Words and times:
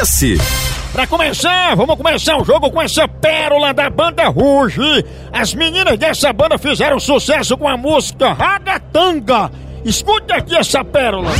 esse? 0.00 0.36
Pra 0.92 1.06
começar, 1.06 1.74
vamos 1.74 1.96
começar 1.96 2.36
o 2.36 2.44
jogo 2.44 2.70
com 2.70 2.82
essa 2.82 3.08
pérola 3.08 3.72
da 3.72 3.88
banda 3.88 4.28
Ruge. 4.28 5.04
As 5.32 5.54
meninas 5.54 5.98
dessa 5.98 6.32
banda 6.32 6.58
fizeram 6.58 7.00
sucesso 7.00 7.56
com 7.56 7.66
a 7.66 7.76
música 7.76 8.34
Ragatanga. 8.34 9.50
Escute 9.84 10.32
aqui 10.32 10.54
essa 10.54 10.84
pérola. 10.84 11.30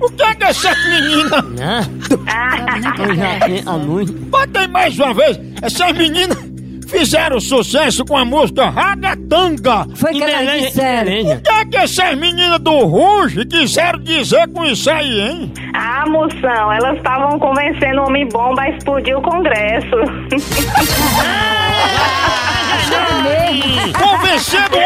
O 0.00 0.10
que 0.10 0.22
é 0.22 0.34
que 0.34 0.44
essa 0.44 0.74
menina? 0.74 1.44
Eu 2.98 3.14
já 3.14 3.46
tenho 3.46 3.68
a 3.68 3.74
luz. 3.74 4.10
Bota 4.10 4.60
aí 4.60 4.68
mais 4.68 4.96
uma 4.98 5.14
vez. 5.14 5.40
Essas 5.60 5.92
meninas 5.92 6.51
fizeram 6.92 7.40
sucesso 7.40 8.04
com 8.04 8.16
a 8.16 8.24
música 8.24 8.68
Ragatanga. 8.68 9.86
Foi 9.96 10.12
que 10.12 10.22
ela 10.22 10.58
disseram. 10.58 11.32
O 11.32 11.40
que 11.40 11.50
é 11.50 11.64
que 11.64 11.76
essas 11.78 12.16
meninas 12.16 12.60
do 12.60 12.78
Ruge 12.84 13.46
quiseram 13.46 13.98
dizer 14.00 14.46
com 14.52 14.64
isso 14.64 14.90
aí, 14.90 15.20
hein? 15.20 15.52
Ah, 15.74 16.04
moção, 16.06 16.72
elas 16.72 16.98
estavam 16.98 17.38
convencendo 17.38 18.02
o 18.02 18.06
homem 18.06 18.28
bomba 18.28 18.62
a 18.62 18.70
explodir 18.70 19.16
o 19.16 19.22
Congresso. 19.22 19.96
Convencendo 23.98 24.81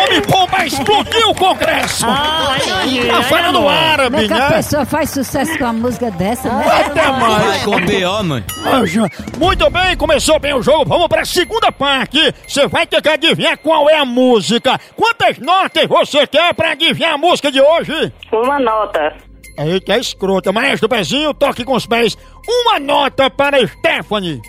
o 0.88 0.92
homem 0.92 1.04
bom 1.04 1.20
a 1.20 1.26
explodir 1.26 1.28
o 1.28 1.34
Congresso. 1.34 2.06
Tá 2.06 3.22
falando 3.28 3.68
árabe, 3.68 4.10
Como 4.10 4.24
é 4.24 4.26
que 4.26 4.32
a 4.32 4.48
né? 4.48 4.56
pessoa 4.56 4.84
faz 4.86 5.10
sucesso 5.10 5.58
com 5.58 5.64
uma 5.64 5.72
música 5.72 6.10
dessa, 6.10 6.48
né? 6.52 6.66
Até 6.86 7.12
mais. 7.12 7.44
Vai 7.44 7.60
com 7.64 7.86
B.O.. 7.86 9.38
Muito 9.38 9.70
bem, 9.70 9.96
começou 9.96 10.38
bem 10.38 10.54
o 10.54 10.62
jogo. 10.62 10.84
Vamos 10.86 11.08
pra 11.08 11.24
segunda 11.24 11.70
parte. 11.72 12.18
Você 12.46 12.66
vai 12.66 12.86
ter 12.86 13.02
que 13.02 13.08
adivinhar 13.08 13.58
qual 13.58 13.88
é 13.90 13.98
a 13.98 14.04
música. 14.04 14.78
Quantas 14.96 15.38
notas 15.38 15.86
você 15.86 16.26
quer 16.26 16.54
pra 16.54 16.72
adivinhar 16.72 17.14
a 17.14 17.18
música 17.18 17.50
de 17.50 17.60
hoje? 17.60 18.12
Uma 18.32 18.58
nota. 18.58 19.14
Eita, 19.58 19.94
é 19.94 19.98
escrota. 19.98 20.52
Maestro 20.52 20.88
Pezinho, 20.88 21.32
toque 21.32 21.64
com 21.64 21.74
os 21.74 21.86
pés. 21.86 22.16
Uma 22.46 22.78
nota 22.78 23.30
para 23.30 23.66
Stephanie. 23.66 24.40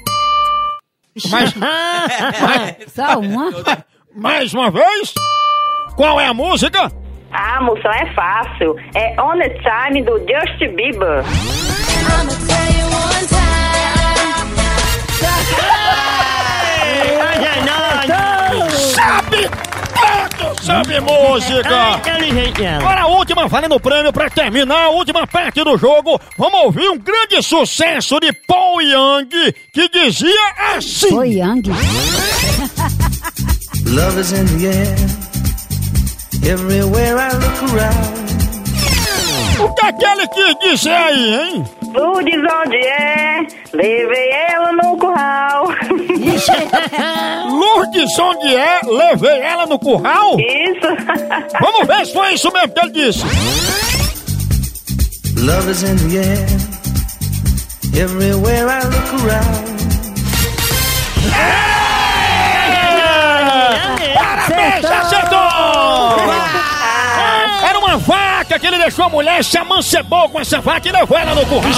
Mais, 1.32 1.52
Só 2.94 3.20
uma? 3.20 3.50
mais 4.16 4.54
uma 4.54 4.70
vez. 4.70 5.14
Qual 5.98 6.22
é 6.22 6.28
a 6.28 6.34
música? 6.34 6.92
Ah, 7.32 7.60
moção, 7.60 7.92
é 7.92 8.06
fácil. 8.14 8.76
É 8.94 9.20
On 9.20 9.36
the 9.36 9.50
Time 9.50 10.04
do 10.04 10.20
Justin 10.20 10.76
Bieber. 10.76 11.24
Sabe 18.94 19.50
tudo 20.38 20.64
sobre 20.64 21.00
música. 21.00 22.00
Agora 22.80 23.02
a 23.02 23.08
última, 23.08 23.48
valendo 23.48 23.76
o 23.76 23.80
prêmio 23.80 24.14
pra 24.14 24.30
terminar 24.30 24.84
a 24.86 24.90
última 24.90 25.26
parte 25.26 25.64
do 25.64 25.78
jogo. 25.80 26.22
Vamos 26.38 26.60
ouvir 26.62 26.90
um 26.90 26.98
grande 27.00 27.42
sucesso 27.42 28.20
de 28.20 28.32
Paul 28.48 28.84
Young 28.84 29.30
que 29.74 29.90
dizia 29.90 30.76
assim. 30.76 31.10
Foi 31.10 31.30
Yang. 31.32 31.72
Love 33.88 34.20
is 34.20 34.32
in 34.32 34.46
the 34.46 34.68
air. 34.68 35.17
Everywhere 36.48 37.18
I 37.18 37.34
look 37.34 37.64
around. 37.74 38.18
O 39.60 39.74
que 39.74 39.86
é 39.86 39.92
que 39.92 40.06
ele 40.06 40.28
quis 40.30 40.56
dizer 40.60 40.92
aí, 40.92 41.34
hein? 41.36 41.66
Lourdes 41.94 42.36
onde 42.36 42.78
é? 42.78 43.46
Levei 43.74 44.32
ela 44.50 44.72
no 44.72 44.98
curral. 44.98 45.68
Lourdes 47.50 48.18
onde 48.18 48.56
é? 48.56 48.80
Levei 48.86 49.42
ela 49.42 49.66
no 49.66 49.78
curral? 49.78 50.38
Isso. 50.40 50.88
Vamos 51.60 51.86
ver 51.86 52.06
se 52.06 52.14
foi 52.14 52.34
isso 52.34 52.50
mesmo 52.54 52.74
que 52.74 52.80
ele 52.80 52.92
disse. 52.92 53.26
Love 55.36 55.70
is 55.70 55.84
in 55.84 55.98
the 55.98 56.18
air. 56.18 56.48
Everywhere 57.94 58.70
I 58.70 58.84
look 58.86 59.14
around. 59.26 59.68
Deixou 68.88 69.06
a 69.06 69.10
mulher, 69.10 69.44
se 69.44 69.58
amancebou 69.58 70.30
com 70.30 70.40
essa 70.40 70.62
vaca 70.62 70.88
e 70.88 70.92
levou 70.92 71.18
ela 71.18 71.36
no 71.36 71.46
curral. 71.46 71.72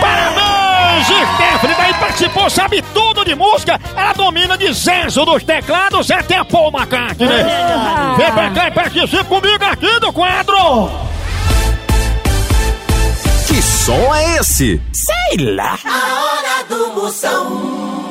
Parabéns, 0.00 1.06
Stephanie! 1.06 1.76
Daí 1.76 1.94
participou, 1.94 2.48
sabe 2.48 2.82
tudo 2.94 3.24
de 3.24 3.34
música. 3.34 3.78
Ela 3.94 4.14
domina 4.14 4.56
de 4.56 4.72
Zezo 4.72 5.24
dos 5.26 5.44
teclados 5.44 6.10
até 6.10 6.36
a 6.38 6.44
Paul 6.44 6.72
McCartney. 6.72 7.28
Vem 8.16 8.32
pra 8.32 8.50
cá 8.50 8.68
e 8.68 8.70
participe 8.70 9.24
comigo 9.24 9.64
aqui 9.64 10.00
do 10.00 10.12
quadro. 10.12 10.90
Que 13.46 13.60
som 13.60 14.14
é 14.14 14.38
esse? 14.38 14.80
A 15.84 16.24
hora 16.24 16.64
do 16.70 16.94
Moção. 16.94 18.01